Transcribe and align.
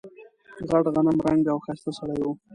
غټ 0.69 0.85
غنم 0.93 1.17
رنګه 1.25 1.49
او 1.53 1.59
ښایسته 1.65 1.91
سړی 1.99 2.19
و. 2.25 2.29